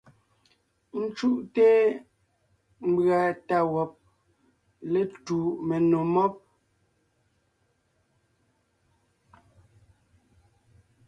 Ńcúʼte 1.01 1.67
mbʉ̀a 2.89 3.19
tá 3.47 3.57
wɔb 3.73 3.91
létu 4.91 5.37
menò 5.67 5.99
mɔ́b. 6.13 6.33